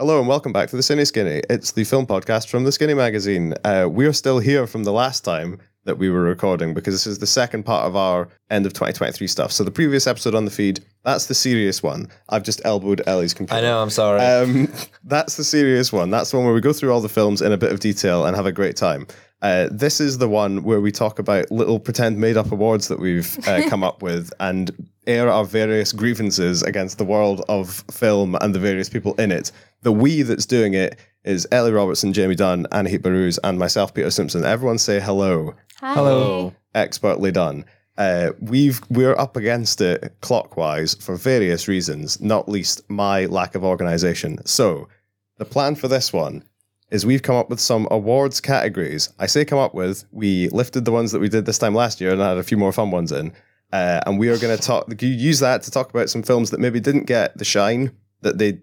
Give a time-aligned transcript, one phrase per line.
[0.00, 1.42] Hello and welcome back to the Cineskinny.
[1.50, 3.52] It's the film podcast from the Skinny magazine.
[3.64, 7.06] Uh, we are still here from the last time that we were recording because this
[7.06, 9.52] is the second part of our end of 2023 stuff.
[9.52, 12.08] So the previous episode on the feed, that's the serious one.
[12.30, 13.58] I've just elbowed Ellie's computer.
[13.58, 14.22] I know, I'm sorry.
[14.22, 14.72] Um,
[15.04, 16.08] that's the serious one.
[16.08, 18.24] That's the one where we go through all the films in a bit of detail
[18.24, 19.06] and have a great time.
[19.42, 22.98] Uh, this is the one where we talk about little pretend made up awards that
[22.98, 24.70] we've uh, come up with and
[25.06, 29.50] air our various grievances against the world of film and the various people in it.
[29.82, 34.10] The we that's doing it is Ellie Robertson, Jamie Dunn, Anahit Rooz, and myself, Peter
[34.10, 34.44] Simpson.
[34.44, 35.54] Everyone say hello.
[35.78, 35.94] Hi.
[35.94, 36.54] Hello.
[36.74, 37.64] Expertly done.
[37.96, 43.64] Uh, we've we're up against it clockwise for various reasons, not least my lack of
[43.64, 44.38] organization.
[44.46, 44.88] So
[45.36, 46.44] the plan for this one
[46.90, 49.12] is we've come up with some awards categories.
[49.18, 50.04] I say come up with.
[50.10, 52.56] We lifted the ones that we did this time last year and had a few
[52.56, 53.32] more fun ones in.
[53.72, 54.92] Uh, and we are going to talk.
[55.00, 58.58] Use that to talk about some films that maybe didn't get the shine that they,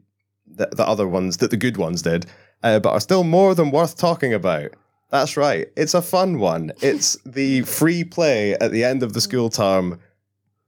[0.45, 2.25] the, the other ones that the good ones did,
[2.63, 4.71] uh, but are still more than worth talking about.
[5.09, 5.67] That's right.
[5.77, 6.73] It's a fun one.
[6.81, 9.99] It's the free play at the end of the school term.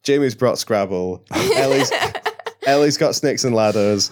[0.04, 1.26] Jamie's brought Scrabble.
[1.32, 1.92] Ellie's
[2.66, 4.12] Ellie's got snakes and ladders.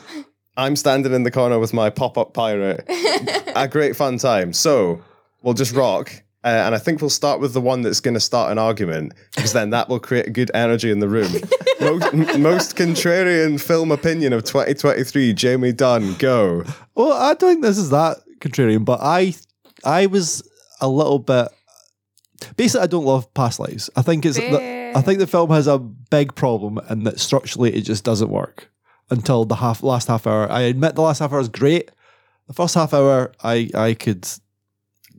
[0.58, 2.84] I'm standing in the corner with my pop-up pirate.
[3.56, 4.54] a great fun time.
[4.54, 5.04] So
[5.44, 6.12] we'll just rock.
[6.44, 9.14] Uh, and I think we'll start with the one that's going to start an argument
[9.36, 11.32] because then that will create a good energy in the room.
[11.82, 16.64] most, m- most contrarian film opinion of 2023, Jamie Dunn, go.
[16.96, 19.36] Well, I don't think this is that contrarian, but I
[19.84, 20.48] I was
[20.82, 21.50] a little bit.
[22.56, 23.90] Basically, I don't love past lives.
[23.96, 24.38] I think it's.
[24.38, 28.30] The, I think the film has a big problem, and that structurally it just doesn't
[28.30, 28.70] work
[29.10, 30.52] until the half last half hour.
[30.52, 31.92] I admit the last half hour is great.
[32.48, 34.28] The first half hour, I I could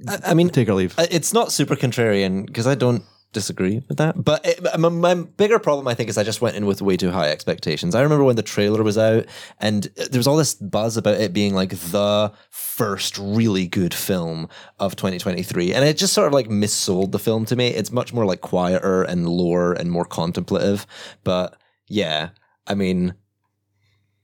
[0.06, 0.94] I, I mean, take or leave.
[0.98, 4.22] It's not super contrarian because I don't disagree with that.
[4.22, 6.96] But it, my, my bigger problem, I think, is I just went in with way
[6.96, 7.94] too high expectations.
[7.94, 9.26] I remember when the trailer was out
[9.60, 14.48] and there was all this buzz about it being like the first really good film
[14.78, 15.74] of 2023.
[15.74, 17.68] And it just sort of like missold the film to me.
[17.68, 20.86] It's much more like quieter and lower and more contemplative.
[21.24, 22.30] But yeah,
[22.66, 23.14] I mean,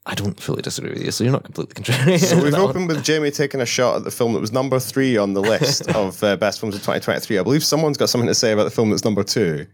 [0.06, 2.18] I don't fully disagree with you, so you're not completely contrarian.
[2.18, 2.70] So we've on one.
[2.70, 5.40] opened with Jamie taking a shot at the film that was number three on the
[5.40, 7.38] list of uh, best films of 2023.
[7.38, 9.66] I believe someone's got something to say about the film that's number two.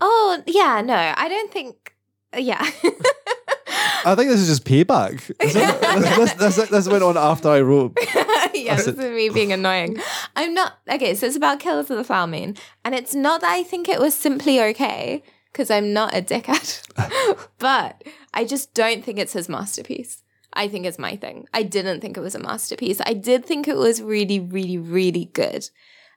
[0.00, 1.94] Oh, yeah, no, I don't think.
[2.36, 2.60] Yeah.
[4.04, 5.26] I think this is just payback.
[5.38, 7.98] This, this, this, this, this went on after I wrote.
[8.54, 9.98] yeah, this is me being annoying.
[10.36, 10.74] I'm not.
[10.88, 12.56] Okay, so it's about Killers of the Flower Moon.
[12.84, 15.22] And it's not that I think it was simply okay,
[15.52, 16.82] because I'm not a dickhead.
[17.58, 18.02] but
[18.34, 20.22] I just don't think it's his masterpiece.
[20.52, 21.46] I think it's my thing.
[21.52, 23.00] I didn't think it was a masterpiece.
[23.04, 25.68] I did think it was really, really, really good.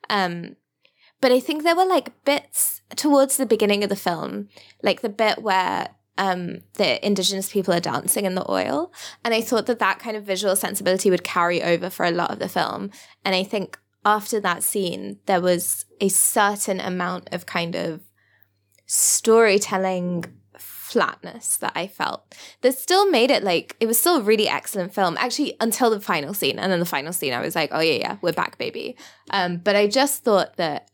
[0.09, 0.55] Um,
[1.19, 4.49] but I think there were like bits towards the beginning of the film,
[4.81, 8.91] like the bit where um, the indigenous people are dancing in the oil.
[9.23, 12.31] And I thought that that kind of visual sensibility would carry over for a lot
[12.31, 12.91] of the film.
[13.23, 18.01] And I think after that scene, there was a certain amount of kind of
[18.93, 20.25] storytelling
[20.57, 24.93] flatness that I felt that still made it like it was still a really excellent
[24.93, 26.59] film actually until the final scene.
[26.59, 28.97] And then the final scene I was like oh yeah yeah we're back baby.
[29.29, 30.89] Um but I just thought that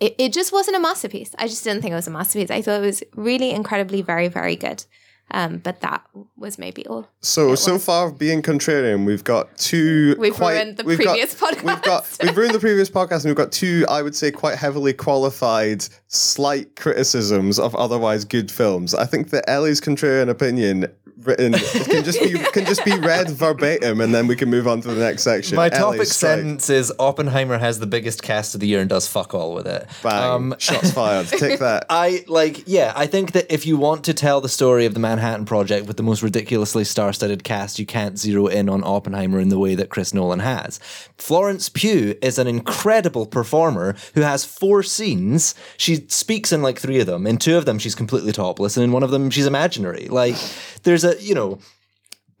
[0.00, 1.34] it, it just wasn't a masterpiece.
[1.38, 2.50] I just didn't think it was a masterpiece.
[2.50, 4.86] I thought it was really incredibly very very good
[5.30, 6.04] um but that
[6.36, 10.14] was maybe all So so far, being contrarian, we've got two.
[10.18, 11.64] We've quite, ruined the we've previous got, podcast.
[11.64, 14.56] We've got we've ruined the previous podcast, and we've got two, I would say, quite
[14.56, 18.94] heavily qualified, slight criticisms of otherwise good films.
[18.94, 20.86] I think that Ellie's contrarian opinion
[21.22, 24.80] written can just be can just be read verbatim, and then we can move on
[24.80, 25.56] to the next section.
[25.56, 26.38] My Ellie, topic strike.
[26.38, 29.66] sentence is Oppenheimer has the biggest cast of the year and does fuck all with
[29.66, 29.86] it.
[30.02, 30.30] Bang!
[30.30, 31.26] Um, shots fired.
[31.28, 31.86] Take that.
[31.90, 35.00] I like, yeah, I think that if you want to tell the story of the
[35.00, 39.40] Manhattan Project with the most ridiculously star studded cast, you can't zero in on Oppenheimer
[39.40, 40.78] in the way that Chris Nolan has.
[41.18, 45.54] Florence Pugh is an incredible performer who has four scenes.
[45.76, 47.26] She speaks in like three of them.
[47.26, 50.06] In two of them, she's completely topless, and in one of them, she's imaginary.
[50.08, 50.36] Like,
[50.82, 51.58] there's a, you know,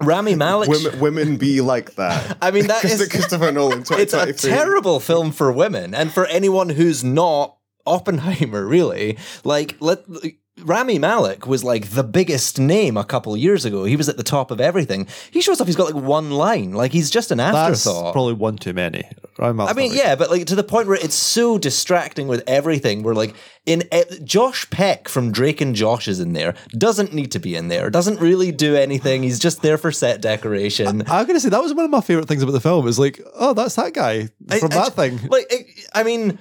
[0.02, 0.68] Rami Malek.
[0.68, 2.38] Women, women be like that.
[2.42, 3.06] I mean, that is.
[3.08, 3.84] Christopher Nolan.
[3.90, 7.56] it's a terrible film for women and for anyone who's not
[7.86, 9.18] Oppenheimer, really.
[9.44, 10.04] Like, let.
[10.60, 13.84] Rami Malek was like the biggest name a couple years ago.
[13.84, 15.08] He was at the top of everything.
[15.32, 16.72] He shows up, he's got like one line.
[16.72, 19.02] Like he's just an That's probably one too many.
[19.68, 23.02] I mean, yeah, but like to the point where it's so distracting with everything.
[23.02, 23.34] Where like
[23.66, 23.82] in
[24.22, 26.54] Josh Peck from Drake and Josh is in there.
[26.70, 27.90] Doesn't need to be in there.
[27.90, 29.22] Doesn't really do anything.
[29.22, 31.02] He's just there for set decoration.
[31.08, 32.86] I'm gonna say that was one of my favorite things about the film.
[32.86, 34.28] Is like, oh, that's that guy
[34.58, 35.18] from I that thing.
[35.28, 36.38] Like, I- I mean,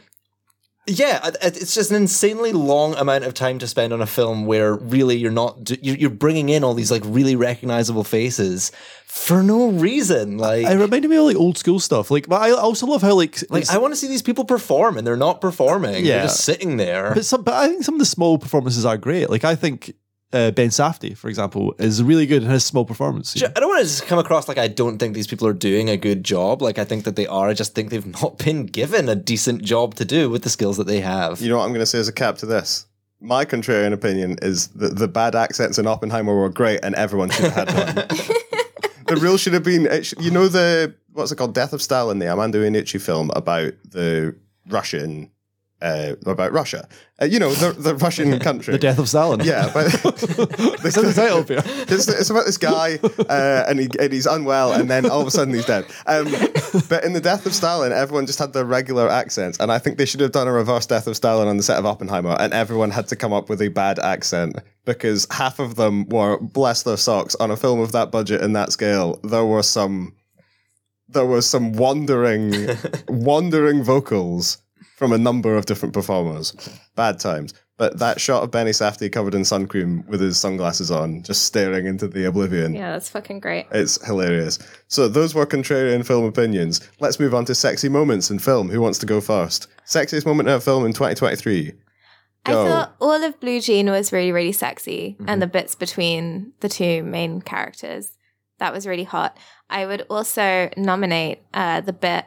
[0.86, 4.06] Yeah, it- it- it's just an insanely long amount of time to spend on a
[4.06, 8.72] film where really you're not you're you're bringing in all these like really recognizable faces
[9.08, 10.38] for no reason.
[10.40, 12.10] Like, It reminded me of like old school stuff.
[12.12, 14.98] Like, but I also love how like like I want to see these people perform,
[14.98, 16.04] and they're not performing.
[16.04, 16.18] Yeah.
[16.18, 17.14] They're just sitting there.
[17.14, 19.30] But some, but I think some of the small performances are great.
[19.30, 19.94] Like I think
[20.34, 23.34] uh, Ben Safdie, for example, is really good in his small performance.
[23.34, 25.54] Ju- I don't want to just come across like I don't think these people are
[25.54, 26.62] doing a good job.
[26.62, 27.48] Like I think that they are.
[27.48, 30.78] I just think they've not been given a decent job to do with the skills
[30.78, 31.40] that they have.
[31.42, 32.88] You know what I'm going to say as a cap to this?
[33.22, 37.52] My contrarian opinion is that the bad accents in Oppenheimer were great and everyone should
[37.52, 37.96] have had one.
[39.08, 41.54] the rule should have been, it sh- you know, the, what's it called?
[41.54, 44.36] Death of Stalin, the Armando Iannucci film about the
[44.68, 45.32] Russian,
[45.84, 46.88] uh, about Russia.
[47.22, 48.72] Uh, you know, the, the Russian country.
[48.72, 49.42] The death of Stalin.
[49.42, 51.46] Yeah, but in the title
[51.94, 53.00] it's, it's about this guy,
[53.30, 55.86] uh, and, he, and he's unwell, and then all of a sudden he's dead.
[56.08, 56.32] Um,
[56.90, 59.98] but in the death of Stalin, everyone just had their regular accents, and I think
[59.98, 62.54] they should have done a reverse death of Stalin on the set of Oppenheimer, and
[62.54, 66.84] everyone had to come up with a bad accent because half of them were bless
[66.84, 69.20] their socks on a film of that budget and that scale.
[69.24, 70.16] There were some,
[71.08, 72.70] there was some wandering,
[73.08, 74.63] wandering vocals
[74.98, 76.54] from a number of different performers.
[76.96, 77.54] Bad times.
[77.78, 81.44] But that shot of Benny Safdie covered in sun cream with his sunglasses on, just
[81.44, 82.76] staring into the oblivion.
[82.76, 83.66] Yeah, that's fucking great.
[83.72, 84.60] It's hilarious.
[84.88, 86.88] So those were contrarian film opinions.
[87.00, 88.70] Let's move on to sexy moments in film.
[88.70, 89.68] Who wants to go first?
[89.88, 91.74] Sexiest moment in a film in 2023.
[92.46, 95.30] I thought all of Blue Jean was really, really sexy, Mm-hmm.
[95.30, 98.12] and the bits between the two main characters
[98.60, 99.36] that was really hot.
[99.70, 102.26] I would also nominate uh, the bit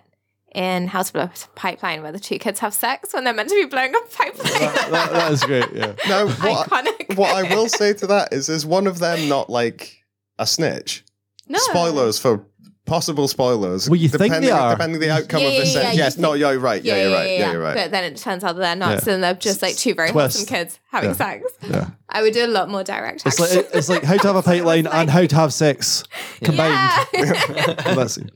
[0.55, 3.55] in House of a Pipeline where the two kids have sex when they're meant to
[3.55, 4.53] be blowing up a pipeline.
[4.61, 5.67] That, that- that is great.
[5.75, 5.93] Yeah.
[6.09, 7.17] Now, what, Iconic.
[7.17, 9.97] what I will say to that is, is one of them not like
[10.39, 11.05] a snitch?
[11.49, 11.59] no.
[11.61, 12.45] Spoilers for
[12.87, 13.91] possible spoilers.
[13.91, 14.71] Well, you think they depending, are.
[14.75, 15.83] Depending the outcome Yeah, of the yeah, set.
[15.83, 16.83] yeah, you yes, no, think- you're right.
[16.85, 17.31] Yeah, you're right.
[17.31, 17.75] Yeah, you're right.
[17.75, 18.99] But then it turns out that they're not, Yeah.
[19.01, 20.39] so they're just like two very Twist.
[20.39, 21.17] handsome kids having Yeah.
[21.17, 21.53] sex.
[21.69, 21.91] Yeah.
[22.09, 23.57] I would do a lot more direct It's action.
[23.57, 26.05] like it's like how to have a pipeline and how to have sex
[26.43, 26.73] combined.
[27.13, 27.75] Yeah.
[27.95, 28.31] That's it.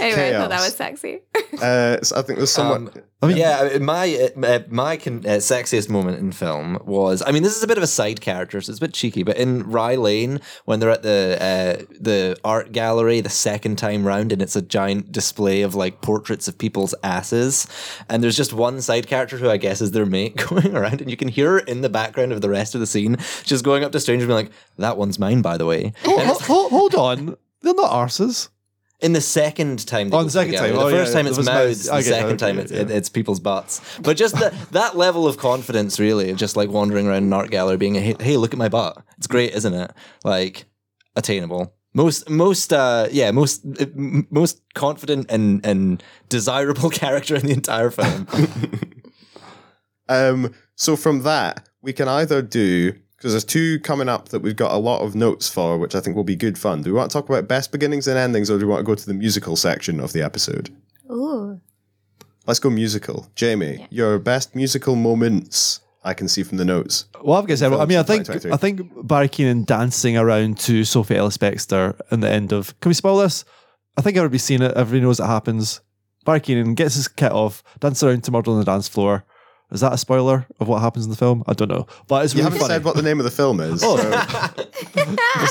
[0.00, 1.20] anyway, I thought that was sexy.
[1.62, 2.88] Uh, so I think there's someone.
[2.88, 7.22] Um, I mean- yeah, my uh, my con- uh, sexiest moment in film was.
[7.24, 9.22] I mean, this is a bit of a side character, so it's a bit cheeky.
[9.22, 14.04] But in Rye Lane, when they're at the uh, the art gallery the second time
[14.04, 17.68] round, and it's a giant display of like portraits of people's asses,
[18.08, 21.08] and there's just one side character who I guess is their mate going around, and
[21.08, 23.84] you can hear her in the background of the rest of the scene, just going
[23.84, 26.70] up to strangers, and being like, "That one's mine, by the way." Hold, hold- hold,
[26.72, 27.36] hold on.
[27.60, 28.48] They're not arses.
[29.02, 30.68] In the second time, they Oh, the second together.
[30.68, 30.76] time.
[30.76, 31.84] the Oh, first yeah, time it it's was mouths.
[31.86, 32.80] The second it, time it's, yeah.
[32.82, 33.80] it- it's people's butts.
[34.00, 37.50] But just the, that level of confidence, really, of just like wandering around an art
[37.50, 39.02] gallery, being, hey, hey, look at my butt.
[39.18, 39.90] It's great, isn't it?
[40.24, 40.66] Like
[41.16, 41.74] attainable.
[41.94, 47.90] Most, most, uh, yeah, most, uh, most confident and and desirable character in the entire
[47.90, 48.26] film.
[50.08, 54.56] Um, so from that, we can either do because there's two coming up that we've
[54.56, 56.82] got a lot of notes for, which I think will be good fun.
[56.82, 58.84] Do we want to talk about best beginnings and endings, or do we want to
[58.84, 60.74] go to the musical section of the episode?
[61.08, 61.60] Ooh.
[62.48, 63.28] Let's go musical.
[63.36, 67.04] Jamie, your best musical moments I can see from the notes.
[67.22, 67.80] Well, I've got several.
[67.80, 72.18] I mean, I think I think Barry Keoghan dancing around to Sophie Ellis Bextor in
[72.18, 72.78] the end of.
[72.80, 73.44] Can we spoil this?
[73.96, 74.76] I think everybody's seen it.
[74.76, 75.80] Everybody knows it happens.
[76.24, 79.24] Barry Keoghan gets his kit off, dances around to Murder on the Dance Floor.
[79.72, 81.42] Is that a spoiler of what happens in the film?
[81.46, 82.74] I don't know, but it's You really haven't funny.
[82.74, 83.82] said what the name of the film is.
[83.82, 83.96] Oh.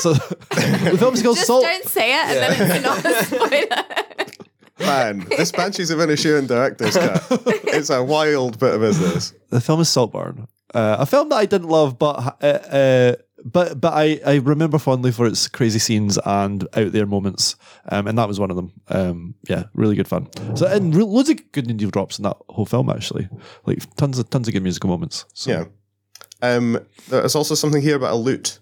[0.00, 1.64] so- So- the film's called Just Salt.
[1.64, 4.86] don't say it, and then it's not a spoiler.
[4.86, 7.22] man, this Banshees of Inisherin director's cut.
[7.74, 9.32] It's a wild bit of business.
[9.50, 13.14] The film is Saltburn, uh, a film that I didn't love, but uh, uh,
[13.44, 17.56] but but I, I remember fondly for its crazy scenes and out there moments,
[17.90, 18.72] um, and that was one of them.
[18.88, 20.28] Um, yeah, really good fun.
[20.56, 23.28] So and re- loads of good needle drops in that whole film actually,
[23.64, 25.24] like tons of tons of good musical moments.
[25.34, 25.50] So.
[25.50, 25.64] Yeah.
[26.40, 28.58] Um, there's also something here about a lute.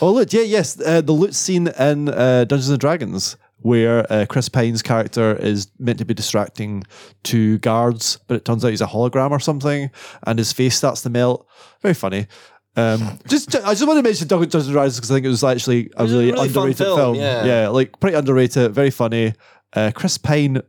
[0.00, 3.36] Oh look, yeah, yes, uh, the loot scene in uh, Dungeons and Dragons.
[3.64, 6.82] Where uh, Chris Pine's character is meant to be distracting
[7.22, 9.88] two guards, but it turns out he's a hologram or something,
[10.26, 11.46] and his face starts to melt.
[11.80, 12.26] Very funny.
[12.76, 15.44] Um, just, I just want to mention Dungeons and Dragons because I think it was
[15.44, 17.14] actually a was a really, really underrated film, film.
[17.16, 17.68] yeah.
[17.68, 19.34] like pretty underrated, very funny.
[19.74, 20.62] Uh, Chris Pine,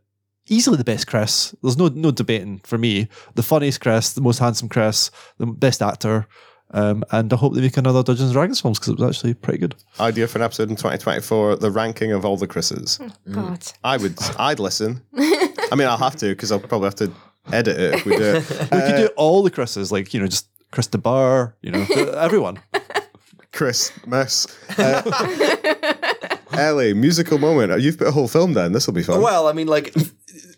[0.47, 1.55] easily the best Chris.
[1.63, 3.07] There's no no debating for me.
[3.35, 6.27] The funniest Chris, the most handsome Chris, the best actor.
[6.75, 9.35] Um, and I hope they make another Dungeons and Dragons films because it was actually
[9.35, 9.75] pretty good.
[9.99, 12.99] Idea for an episode in 2024: the ranking of all the Chris's.
[13.31, 13.63] God.
[13.83, 15.01] I would, I'd listen.
[15.15, 17.11] I mean, I'll have to because I'll probably have to
[17.51, 18.49] edit it if we do it.
[18.71, 21.69] We Uh, could do all the Chris's, like you know, just Chris de Burgh, you
[21.71, 21.83] know,
[22.17, 22.59] everyone.
[23.51, 24.47] Chris Mess.
[24.75, 25.03] Uh,
[26.53, 27.79] Ellie, musical moment.
[27.79, 28.71] You've put a whole film down.
[28.71, 29.21] This will be fun.
[29.21, 29.95] Well, I mean, like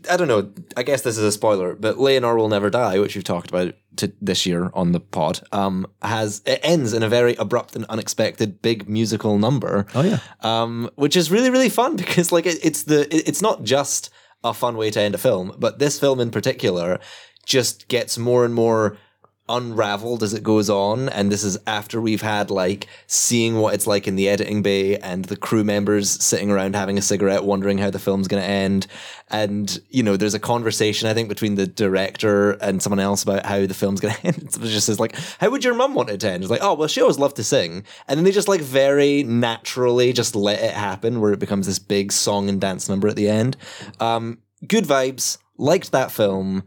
[0.10, 0.50] I don't know.
[0.78, 3.74] I guess this is a spoiler, but Leonor will never die, which we've talked about
[3.98, 5.42] to this year on the pod.
[5.52, 9.86] Um, has it ends in a very abrupt and unexpected big musical number.
[9.94, 10.20] Oh, yeah.
[10.40, 14.10] um, which is really really fun because like it, it's the it- it's not just
[14.46, 17.00] a fun way to end a film, but this film in particular
[17.46, 18.98] just gets more and more
[19.48, 23.86] unraveled as it goes on and this is after we've had like seeing what it's
[23.86, 27.78] like in the editing bay and the crew members sitting around having a cigarette wondering
[27.78, 28.88] how the film's going to end.
[29.30, 33.46] And you know there's a conversation i think between the director and someone else about
[33.46, 34.38] how the film's going to end.
[34.38, 36.44] It just says like how would your mum want it to end?
[36.44, 37.84] It's like oh well she always loved to sing.
[38.08, 41.80] And then they just like very naturally just let it happen where it becomes this
[41.80, 43.58] big song and dance number at the end.
[44.00, 45.38] Um good vibes.
[45.58, 46.64] Liked that film.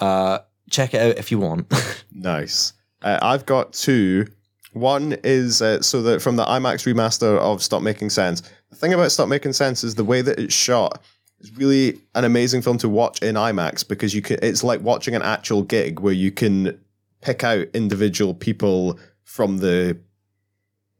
[0.00, 0.38] Uh
[0.70, 1.72] check it out if you want
[2.16, 2.72] Nice.
[3.02, 4.26] Uh, I've got two.
[4.72, 8.42] One is uh, so that from the IMAX remaster of Stop Making Sense.
[8.70, 11.02] The thing about Stop Making Sense is the way that it's shot
[11.40, 14.38] is really an amazing film to watch in IMAX because you can.
[14.42, 16.78] It's like watching an actual gig where you can
[17.20, 19.98] pick out individual people from the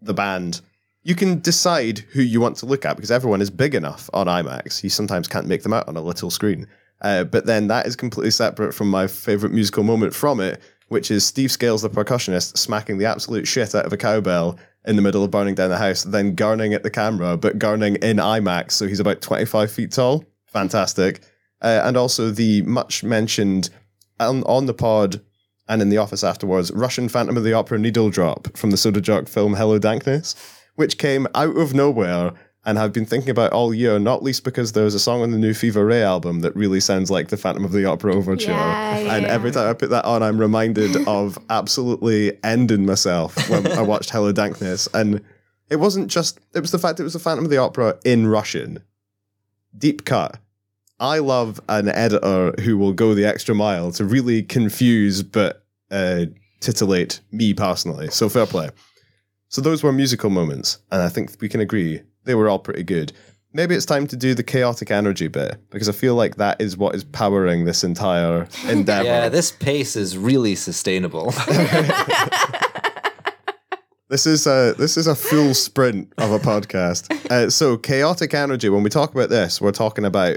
[0.00, 0.60] the band.
[1.02, 4.26] You can decide who you want to look at because everyone is big enough on
[4.26, 4.82] IMAX.
[4.82, 6.66] You sometimes can't make them out on a little screen.
[7.02, 11.10] Uh, but then that is completely separate from my favorite musical moment from it, which
[11.10, 15.02] is Steve Scales, the percussionist, smacking the absolute shit out of a cowbell in the
[15.02, 18.72] middle of burning down the house, then gurning at the camera, but gurning in IMAX,
[18.72, 20.24] so he's about 25 feet tall.
[20.46, 21.20] Fantastic.
[21.60, 23.70] Uh, and also the much mentioned
[24.20, 25.20] on, on the pod
[25.68, 29.00] and in the office afterwards, Russian Phantom of the Opera needle drop from the Soda
[29.00, 30.36] Jerk film Hello Dankness,
[30.76, 32.32] which came out of nowhere
[32.66, 35.38] and have been thinking about all year, not least because there's a song on the
[35.38, 38.50] new Fever Ray album that really sounds like the Phantom of the Opera overture.
[38.50, 39.32] Yeah, and yeah.
[39.32, 44.10] every time I put that on, I'm reminded of absolutely ending myself when I watched
[44.10, 44.88] Hello Dankness.
[44.92, 45.22] And
[45.70, 48.26] it wasn't just, it was the fact it was the Phantom of the Opera in
[48.26, 48.82] Russian.
[49.78, 50.38] Deep cut.
[50.98, 56.24] I love an editor who will go the extra mile to really confuse but uh,
[56.60, 58.08] titillate me personally.
[58.08, 58.70] So fair play.
[59.48, 62.82] So those were musical moments, and I think we can agree they were all pretty
[62.82, 63.12] good.
[63.52, 66.76] Maybe it's time to do the chaotic energy bit because I feel like that is
[66.76, 69.06] what is powering this entire endeavor.
[69.06, 71.32] Yeah, this pace is really sustainable.
[74.08, 77.12] This is a this is a full sprint of a podcast.
[77.26, 78.68] Uh, so chaotic energy.
[78.68, 80.36] When we talk about this, we're talking about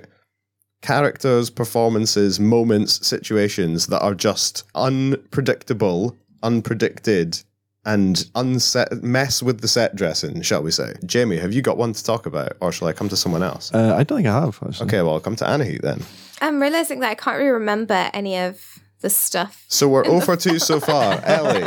[0.81, 7.43] characters, performances, moments, situations that are just unpredictable, unpredicted,
[7.89, 10.93] and unset mess with the set dressing, shall we say?
[11.05, 13.73] Jamie, have you got one to talk about, or shall I come to someone else?
[13.73, 14.59] Uh, I don't think I have.
[14.63, 14.85] Actually.
[14.85, 16.03] Okay, well, I'll come to Anahit then.
[16.39, 19.65] I'm realizing that I can't really remember any of the stuff.
[19.69, 21.19] So we're over two so far.
[21.23, 21.63] Ellie,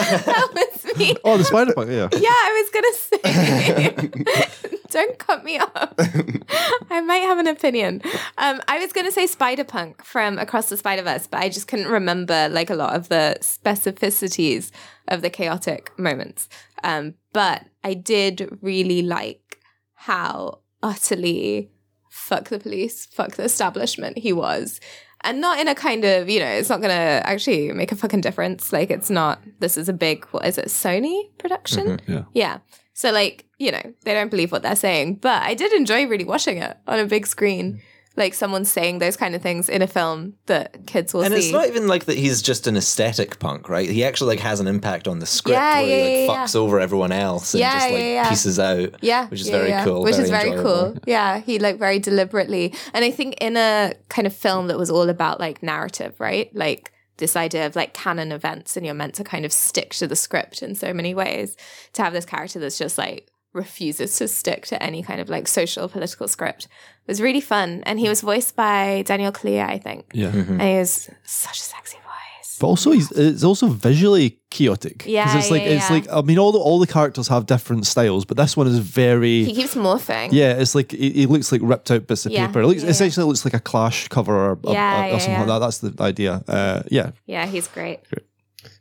[0.00, 1.16] that was me.
[1.24, 1.90] Oh, the spider punk.
[1.90, 2.08] Yeah.
[2.12, 4.76] Yeah, I was gonna say.
[4.90, 5.94] Don't cut me off.
[6.90, 8.02] I might have an opinion.
[8.38, 11.68] Um, I was gonna say Spider Punk from Across the Spider Verse, but I just
[11.68, 14.70] couldn't remember like a lot of the specificities
[15.08, 16.48] of the chaotic moments.
[16.82, 19.58] Um, but I did really like
[19.94, 21.70] how utterly
[22.08, 24.80] fuck the police, fuck the establishment he was.
[25.22, 28.22] And not in a kind of, you know, it's not to actually make a fucking
[28.22, 28.72] difference.
[28.72, 31.98] Like, it's not, this is a big, what is it, Sony production?
[31.98, 32.24] Mm-hmm, yeah.
[32.32, 32.58] Yeah.
[32.94, 35.16] So, like, you know, they don't believe what they're saying.
[35.16, 37.82] But I did enjoy really watching it on a big screen.
[38.16, 41.38] Like, someone saying those kind of things in a film that kids will and see.
[41.40, 43.88] it's not even like that he's just an aesthetic punk, right?
[43.88, 46.44] He actually like has an impact on the script Yeah, where yeah, he like yeah,
[46.44, 48.28] fucks over everyone else and Yeah, just like yeah, yeah.
[48.28, 48.94] pieces out.
[49.00, 49.84] Yeah, which is very yeah.
[49.84, 50.02] cool.
[50.02, 50.92] Which is very enjoyable.
[50.92, 51.02] cool.
[51.06, 54.90] Yeah, he like very deliberately, and I think in a kind of film that was
[54.90, 56.54] all about like narrative, right?
[56.54, 60.06] Like this idea of like canon events, and you're meant to kind of stick to
[60.08, 61.56] the script in so many ways.
[61.92, 65.48] To have this character that's just like refuses to stick to any kind of like
[65.48, 66.64] social political script
[67.06, 70.28] It was really fun, and he was voiced by Daniel Kaluuya, I think, Yeah.
[70.28, 72.58] and he was such a sexy voice.
[72.60, 74.98] But also, he's, it's also visually chaotic.
[74.98, 75.96] 'Cause Yeah, it's like yeah, it's yeah.
[75.96, 78.78] like I mean, all the all the characters have different styles, but this one is
[78.78, 80.28] very He keeps morphing.
[80.32, 80.52] yeah.
[80.60, 82.60] It's like it, it looks like ripped out bits of Yeah, paper.
[82.60, 82.90] It looks yeah, yeah.
[82.90, 85.38] essentially it looks like a Clash cover or, or- Yeah, or yeah, something yeah.
[85.40, 85.58] like that.
[85.60, 86.44] That's the idea.
[86.46, 88.00] Uh, yeah, yeah, he's great.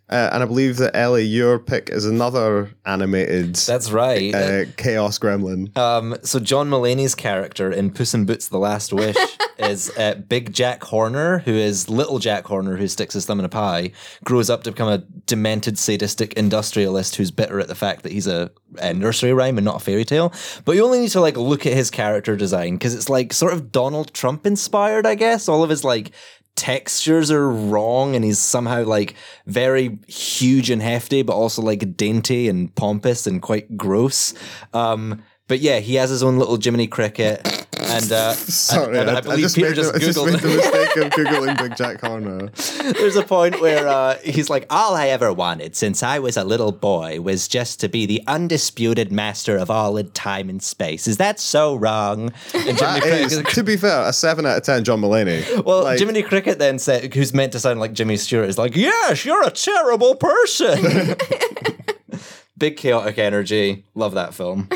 [0.09, 4.33] Uh, and I believe that Ellie, your pick is another animated That's right.
[4.33, 5.77] uh, chaos gremlin.
[5.77, 9.15] Um, so John Mulaney's character in Puss in Boots: The Last Wish
[9.59, 13.45] is uh, Big Jack Horner, who is Little Jack Horner, who sticks his thumb in
[13.45, 13.91] a pie,
[14.23, 18.27] grows up to become a demented, sadistic industrialist who's bitter at the fact that he's
[18.27, 18.49] a,
[18.79, 20.33] a nursery rhyme and not a fairy tale.
[20.65, 23.53] But you only need to like look at his character design because it's like sort
[23.53, 25.47] of Donald Trump inspired, I guess.
[25.47, 26.11] All of his like
[26.55, 29.15] textures are wrong and he's somehow like
[29.45, 34.33] very huge and hefty but also like dainty and pompous and quite gross.
[34.73, 39.09] Um but yeah he has his own little jiminy cricket And uh, Sorry, and, and
[39.09, 41.57] I, I, I believe just, Peter made the, just just made the mistake of googling
[41.57, 42.47] Big Jack Horner.
[42.93, 46.43] There's a point where uh, he's like, "All I ever wanted since I was a
[46.43, 51.07] little boy was just to be the undisputed master of all in time and space.
[51.07, 54.63] Is that so wrong?" And Jiminy Cricket, is, to be fair, a seven out of
[54.63, 54.83] ten.
[54.83, 55.63] John Mulaney.
[55.63, 58.75] well, Like, Jiminy Cricket then said, who's meant to sound like Jimmy Stewart, is like,
[58.75, 61.15] "Yes, you're a terrible person."
[62.57, 63.85] Big chaotic energy.
[63.95, 64.67] Love that film.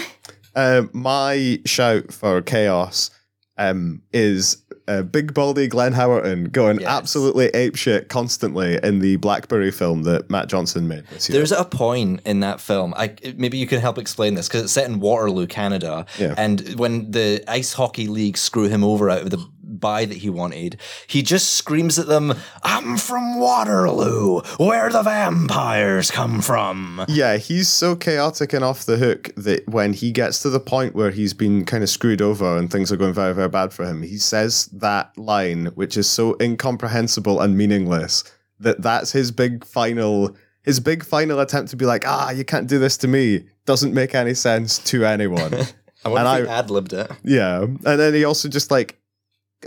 [0.55, 3.09] Um, my shout for chaos
[3.57, 4.57] um, is
[4.87, 6.89] uh, Big Baldy Glenn Howerton going Yes.
[6.89, 11.05] absolutely apeshit constantly in the Blackberry film that Matt Johnson made.
[11.29, 12.93] There's a point in that film.
[12.97, 16.33] I maybe you can help explain this because it's set in Waterloo, Canada, Yeah.
[16.37, 19.45] and when the ice hockey league screw him over out of the
[19.79, 20.77] buy that he wanted,
[21.07, 27.69] he just screams at them, "I'm from Waterloo, where the vampires come from." yeah, he's
[27.69, 31.33] so chaotic and off the hook that when he gets to the point where he's
[31.33, 34.17] been kind of screwed over and things are going very, very bad for him, he
[34.17, 38.23] says that line, which is so incomprehensible and meaningless,
[38.59, 40.35] that that's his big final.
[40.63, 43.93] His big final attempt to be like, ah, you can't do this to me, doesn't
[43.93, 45.53] make any sense to anyone.
[46.05, 47.11] I wonder And if he ad libbed it.
[47.23, 48.97] Yeah, and then he also just like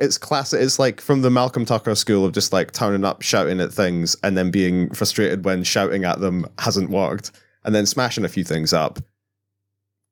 [0.00, 0.61] it's classic.
[0.61, 4.17] It's like from the Malcolm Tucker school of just like turning up, shouting at things,
[4.23, 7.33] and then being frustrated when shouting at them hasn't worked,
[7.65, 8.99] and then smashing a few things up.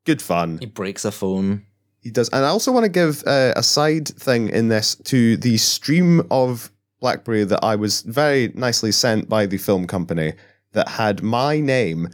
[0.04, 0.58] Good fun.
[0.58, 1.66] He breaks a phone.
[2.00, 5.36] He does, and I also want to give uh, a side thing in this to
[5.38, 10.34] the stream of BlackBerry that I was very nicely sent by the film company
[10.72, 12.08] that had my name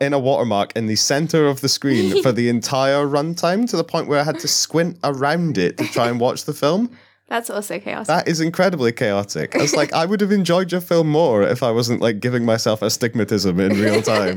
[0.00, 3.84] in a watermark in the center of the screen for the entire runtime to the
[3.84, 6.90] point where I had to squint around it to try and watch the film.
[7.28, 8.06] That's also chaos.
[8.06, 9.52] That is incredibly chaotic.
[9.56, 12.82] It's like I would have enjoyed your film more if I wasn't like giving myself
[12.82, 14.36] astigmatism in real time.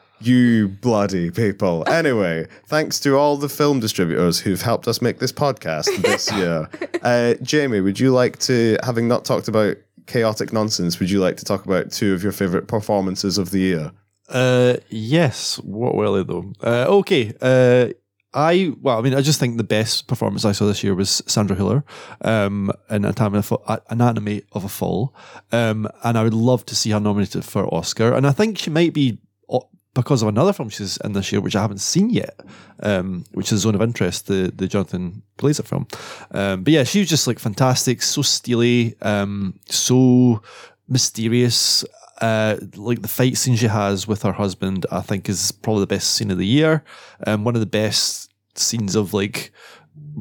[0.20, 1.88] you bloody people.
[1.88, 6.68] Anyway, thanks to all the film distributors who've helped us make this podcast this year.
[7.02, 11.38] Uh, Jamie, would you like to, having not talked about chaotic nonsense, would you like
[11.38, 13.92] to talk about two of your favorite performances of the year?
[14.30, 15.58] Uh, yes.
[15.58, 16.52] What they though?
[16.62, 17.32] Uh, okay.
[17.40, 17.88] Uh,
[18.32, 21.20] I well, I mean, I just think the best performance I saw this year was
[21.26, 21.82] Sandra Hüller
[22.22, 25.12] um, in Anatomy of a Fall,
[25.50, 28.14] um, and I would love to see her nominated for Oscar.
[28.14, 29.18] And I think she might be
[29.94, 32.38] because of another film she's in this year, which I haven't seen yet,
[32.82, 35.86] um, which is Zone of Interest, the the Jonathan Glazer film.
[36.30, 40.42] Um, but yeah, she was just like fantastic, so steely, um, so
[40.88, 41.84] mysterious.
[42.20, 45.86] Uh, like the fight scene she has with her husband, I think is probably the
[45.86, 46.84] best scene of the year.
[47.26, 49.52] Um, one of the best scenes of like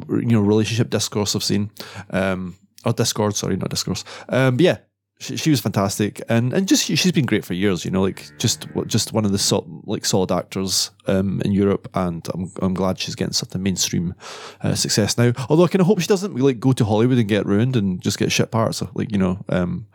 [0.09, 1.71] you know relationship discourse I've seen.
[2.11, 4.05] Um, or Discord, sorry, not discourse.
[4.29, 4.77] Um, but yeah,
[5.19, 7.83] she, she was fantastic, and and just she's been great for years.
[7.83, 11.89] You know, like just just one of the sol- like solid actors um, in Europe,
[11.93, 14.15] and I'm I'm glad she's getting such a mainstream
[14.61, 15.33] uh, success now.
[15.49, 18.01] Although I kind of hope she doesn't like go to Hollywood and get ruined and
[18.01, 18.81] just get shit parts.
[18.93, 19.43] Like you know.
[19.49, 19.87] Um,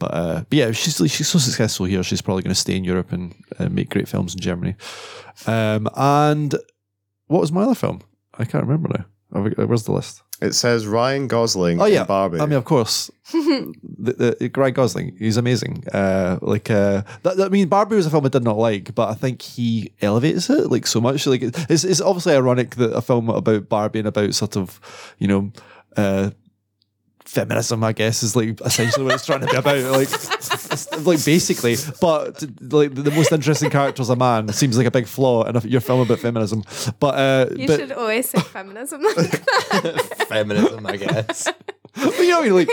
[0.00, 2.02] but, uh, but yeah, she's she's so successful here.
[2.02, 4.74] She's probably going to stay in Europe and uh, make great films in Germany.
[5.46, 6.54] Um, and
[7.28, 8.00] what was my other film?
[8.36, 9.04] I can't remember now.
[9.64, 10.22] Where's the list?
[10.42, 12.40] It says Ryan Gosling Oh in yeah, Barbie.
[12.40, 13.74] I mean, of course, the,
[14.08, 15.84] the, the Ryan Gosling, he's amazing.
[15.92, 18.94] Uh, like, uh, that, that- I mean, Barbie was a film I did not like,
[18.94, 21.26] but I think he elevates it like so much.
[21.26, 24.80] Like, it's it's obviously ironic that a film about Barbie and about sort of,
[25.18, 25.52] you know,
[25.96, 26.30] uh,
[27.30, 29.78] feminism, I guess, is like essentially what it's trying to be about.
[29.92, 30.10] Like,
[31.06, 34.90] like basically, but like the most interesting character is a man It seems like a
[34.90, 36.64] big flaw in a, your film about feminism.
[36.98, 39.02] But uh, you but, should always say feminism.
[40.28, 41.48] Feminism, I guess.
[41.94, 42.70] but you know, like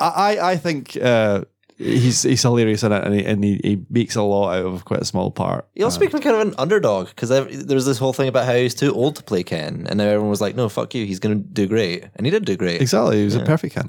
[0.00, 1.44] I, I I think uh,
[1.80, 4.84] he's he's hilarious in it, and he, and he, he makes a lot out of
[4.84, 5.66] quite a small part.
[5.74, 8.74] He also became kind of an underdog because there's this whole thing about how he's
[8.74, 11.36] too old to play Ken, and now everyone was like, "No, fuck you, he's gonna
[11.36, 12.80] do great," and he did do great.
[12.80, 13.88] Exactly, he was a perfect Ken.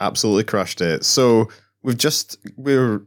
[0.00, 1.04] absolutely crushed it.
[1.04, 1.48] So
[1.82, 3.02] we've just we're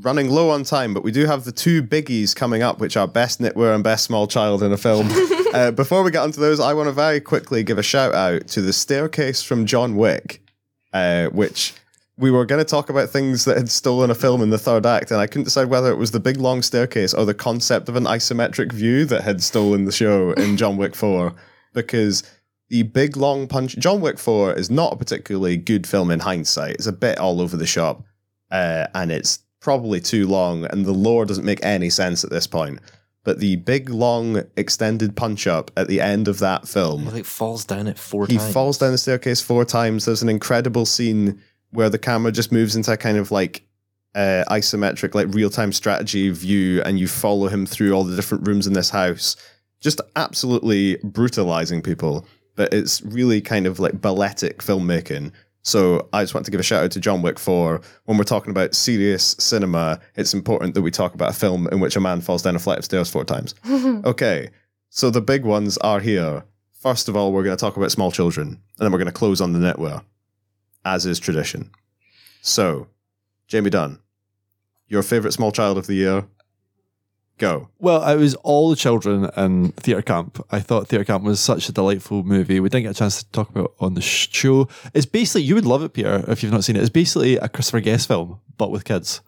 [0.00, 3.08] running low on time, but we do have the two biggies coming up, which are
[3.08, 5.08] best knitwear and best small child in a film.
[5.54, 8.46] uh, before we get onto those, I want to very quickly give a shout out
[8.48, 10.42] to the staircase from John Wick,
[10.92, 11.74] uh, which.
[12.20, 14.84] We were going to talk about things that had stolen a film in the third
[14.84, 17.88] act, and I couldn't decide whether it was the big long staircase or the concept
[17.88, 21.34] of an isometric view that had stolen the show in John Wick 4.
[21.72, 22.22] Because
[22.68, 23.76] the big long punch.
[23.78, 26.74] John Wick 4 is not a particularly good film in hindsight.
[26.76, 28.04] It's a bit all over the shop,
[28.50, 32.46] uh, and it's probably too long, and the lore doesn't make any sense at this
[32.46, 32.80] point.
[33.22, 37.24] But the big long extended punch up at the end of that film, He like
[37.24, 38.52] falls down it four he times.
[38.52, 40.06] falls down the staircase four times.
[40.06, 41.40] There's an incredible scene
[41.72, 43.62] where the camera just moves into a kind of like
[44.14, 48.46] uh, isometric, like real time strategy view, and you follow him through all the different
[48.46, 49.36] rooms in this house,
[49.80, 52.26] just absolutely brutalizing people.
[52.56, 55.32] but it's really kind of like balletic filmmaking.
[55.62, 58.24] So I just want to give a shout out to John Wick for when we're
[58.24, 62.00] talking about serious cinema, it's important that we talk about a film in which a
[62.00, 63.54] man falls down a flight of stairs four times.
[64.04, 64.50] okay,
[64.88, 66.44] so the big ones are here.
[66.80, 69.12] First of all, we're going to talk about small children, and then we're going to
[69.12, 70.02] close on the knitwear,
[70.84, 71.70] as is tradition.
[72.42, 72.88] So,
[73.48, 74.00] Jamie Dunn,
[74.88, 76.26] your favorite small child of the year?
[77.38, 77.70] Go.
[77.78, 80.44] Well, it was all the children in Theatre Camp.
[80.50, 82.60] I thought Theatre Camp was such a delightful movie.
[82.60, 84.68] We didn't get a chance to talk about it on the show.
[84.92, 86.80] It's basically, you would love it, Peter, if you've not seen it.
[86.80, 89.22] It's basically a Christopher Guest film, but with kids.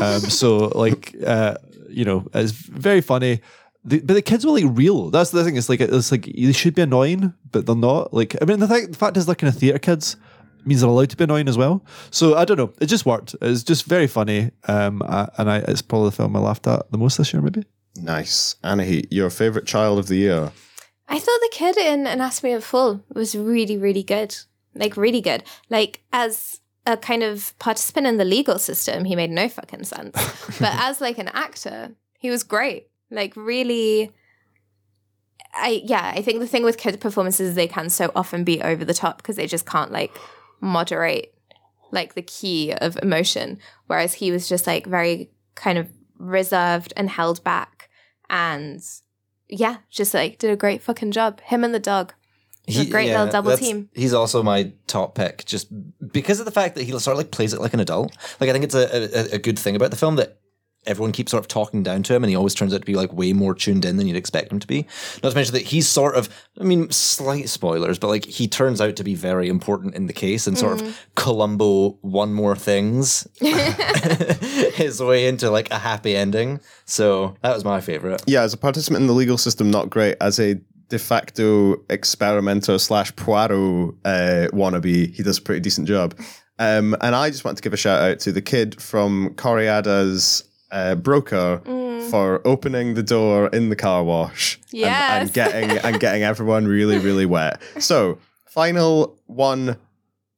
[0.00, 1.56] Um, so, like, uh,
[1.88, 3.40] you know, it's very funny.
[3.84, 5.10] The, but the kids were like real.
[5.10, 5.56] That's the thing.
[5.56, 8.12] It's like it's like they should be annoying, but they're not.
[8.12, 10.16] Like I mean, the, thing, the fact is, they're kind of theatre kids
[10.68, 11.84] means they're allowed to be annoying as well.
[12.10, 12.72] So I don't know.
[12.80, 13.34] It just worked.
[13.40, 14.50] It's just very funny.
[14.66, 17.42] Um, I, and I, it's probably the film I laughed at the most this year,
[17.42, 17.64] maybe.
[17.96, 18.56] Nice.
[18.62, 20.52] Anahi, your favorite child of the year?
[21.08, 24.36] I thought the kid in Anatomy of a Fall was really, really good.
[24.74, 25.42] Like, really good.
[25.70, 30.14] Like, as a kind of participant in the legal system, he made no fucking sense.
[30.60, 32.88] but as like an actor, he was great.
[33.10, 34.12] Like, really.
[35.54, 38.60] I yeah, I think the thing with kid performances is they can so often be
[38.60, 40.14] over the top because they just can't like
[40.60, 41.34] moderate
[41.90, 43.58] like the key of emotion.
[43.86, 47.88] Whereas he was just like very kind of reserved and held back
[48.28, 48.82] and
[49.48, 51.40] yeah, just like did a great fucking job.
[51.40, 52.12] Him and the dog.
[52.66, 53.88] He's a great little double team.
[53.94, 55.68] He's also my top pick, just
[56.12, 58.14] because of the fact that he sort of like plays it like an adult.
[58.40, 60.38] Like I think it's a, a, a good thing about the film that
[60.88, 62.94] everyone keeps sort of talking down to him, and he always turns out to be
[62.94, 64.86] like way more tuned in than you'd expect him to be.
[65.22, 68.80] Not to mention that he's sort of, I mean, slight spoilers, but like he turns
[68.80, 73.28] out to be very important in the case, and sort of Columbo one more things
[73.40, 76.60] his way into like a happy ending.
[76.86, 78.22] So that was my favorite.
[78.26, 80.16] Yeah, as a participant in the legal system, not great.
[80.20, 86.18] As a de facto experimenter slash Poirot uh, wannabe, he does a pretty decent job.
[86.58, 90.47] Um, and I just want to give a shout out to the kid from Kore-eda's
[90.70, 91.60] uh, broker
[92.10, 94.72] for opening the door in the car wash and-
[95.22, 97.60] and, getting and getting everyone really really wet.
[97.78, 99.76] So final one.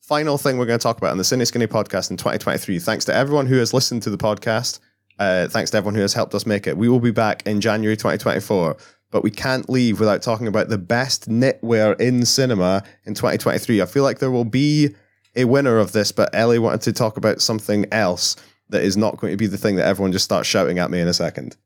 [0.02, 2.80] Final thing we're going to talk about on the Cineskinny podcast in 2023.
[2.80, 4.80] Thanks to everyone who has listened to the podcast.
[5.20, 6.76] Uh, thanks to everyone who has helped us make it.
[6.76, 8.76] We will be back in January 2024,
[9.12, 13.80] but we can't leave without talking about the best knitwear in cinema in 2023.
[13.82, 14.96] I feel like there will be
[15.36, 18.34] a winner of this, but Ellie wanted to talk about something else
[18.70, 21.00] that is not going to be the thing that everyone just starts shouting at me
[21.00, 21.56] in a second.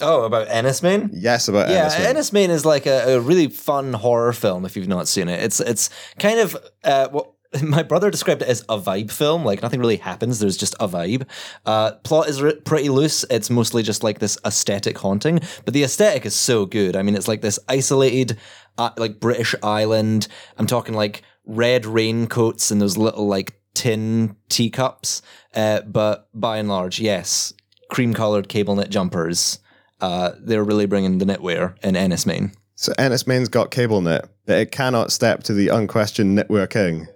[0.00, 1.10] Oh, about Enys Men?
[1.12, 2.16] Yes, about Yeah, Enys Men.
[2.16, 5.42] Enys Men is like a, a really fun horror film if you've not seen it.
[5.42, 7.30] It's it's kind of uh, what
[7.62, 9.44] my brother described it as a vibe film.
[9.44, 10.40] Like nothing really happens.
[10.40, 11.26] There's just a vibe.
[11.64, 13.24] Uh, plot is ri- pretty loose.
[13.30, 16.96] It's mostly just like this aesthetic haunting, but the aesthetic is so good.
[16.96, 18.38] I mean, it's like this isolated,
[18.78, 20.26] uh, like British island.
[20.58, 25.22] I'm talking like red raincoats and those little like tin teacups.
[25.54, 27.52] Uh, but by and large, yes,
[27.90, 29.58] cream colored cable knit jumpers.
[30.00, 32.52] Uh, they're really bringing the knitwear in Enys Men.
[32.74, 37.06] So Enys Men's got cable knit, but it cannot step to the unquestioned knitwear king.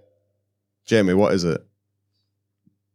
[0.86, 1.60] Jamie, what is it?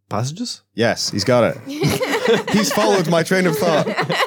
[0.10, 0.62] Passages?
[0.74, 2.50] Yes, he's got it.
[2.52, 3.88] he's followed my train of thought.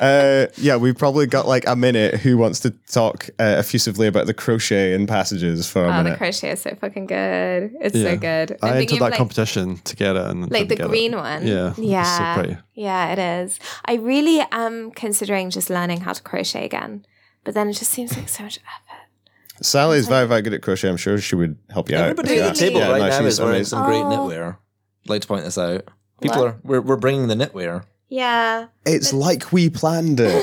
[0.00, 2.14] Uh, yeah, we've probably got like a minute.
[2.20, 6.16] Who wants to talk uh, effusively about the crochet and passages for a Oh, the
[6.16, 7.74] crochet is so fucking good.
[7.80, 8.10] It's Yeah.
[8.12, 8.58] so good.
[8.62, 10.22] I I'm entered that like, competition to get it.
[10.26, 10.88] And like the get it.
[10.88, 11.46] green one.
[11.46, 11.70] Yeah.
[11.70, 12.34] it's Yeah.
[12.42, 12.56] so.
[12.74, 13.58] Yeah, it is.
[13.84, 17.04] I really am considering just learning how to crochet again.
[17.44, 19.64] But then it just seems like so much effort.
[19.64, 20.88] Sally's very, very good at crochet.
[20.88, 22.46] I'm sure she would help you Everybody out.
[22.46, 23.70] Everybody at the table Yeah, right no, now is wearing amazing.
[23.78, 24.04] some great Oh.
[24.28, 24.56] knitwear.
[25.04, 25.88] I'd like to point this out.
[26.20, 26.46] People What?
[26.48, 27.84] are we're, we're bringing the knitwear.
[28.08, 28.68] Yeah.
[28.86, 30.42] It's like we planned it.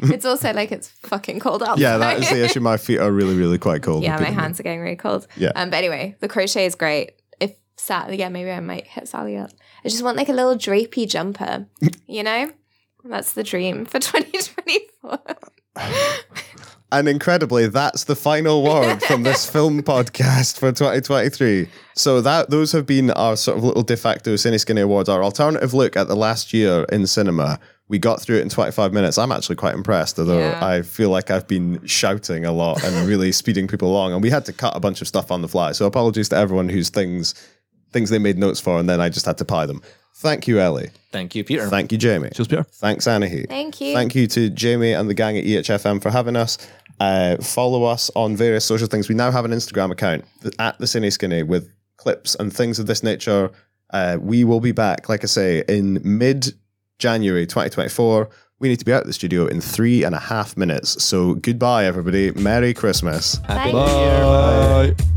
[0.02, 1.80] it's also like it's fucking cold outside.
[1.80, 2.60] yeah, that is the issue.
[2.60, 4.02] My feet are really, really quite cold.
[4.04, 5.26] yeah, my hands are getting really cold.
[5.36, 5.50] Yeah.
[5.56, 7.12] Um, but anyway, the crochet is great.
[7.40, 9.50] If Sally, yeah, maybe I might hit Sally up.
[9.84, 11.66] I just want like a little drapey jumper.
[12.06, 12.50] you know,
[13.04, 15.18] that's the dream for 2024.
[16.98, 21.68] And incredibly, that's the final word from this film podcast for 2023.
[21.94, 25.74] So that those have been our sort of little de facto Cineskinny Awards, our alternative
[25.74, 27.58] look at the last year in cinema.
[27.88, 29.18] We got through it in 25 minutes.
[29.18, 30.64] I'm actually quite impressed, although Yeah.
[30.64, 34.12] I feel like I've been shouting a lot and really speeding people along.
[34.12, 35.72] And we had to cut a bunch of stuff on the fly.
[35.72, 37.34] So apologies to everyone whose things
[37.92, 39.80] things they made notes for and then I just had to pie them.
[40.16, 40.90] Thank you, Ellie.
[41.12, 41.68] Thank you, Peter.
[41.68, 42.30] Thank you, Jamie.
[42.34, 42.62] Cheers, Peter.
[42.62, 43.48] Thanks, Anahi.
[43.48, 43.94] Thank you.
[43.94, 46.56] Thank you to Jamie and the gang at EHFM for having us.
[47.00, 49.08] Uh, follow us on various social things.
[49.08, 50.24] We now have an Instagram account
[50.58, 53.50] at the Cineskinny with clips and things of this nature.
[53.90, 56.54] Uh, we will be back, like I say, in mid
[56.98, 58.28] January 2024
[58.60, 61.02] We need to be out of the studio in three and a half minutes.
[61.02, 62.30] So goodbye, everybody.
[62.32, 63.36] Merry Christmas.
[63.46, 63.86] Happy Bye.
[63.86, 64.94] New Year.
[64.94, 65.14] Bye.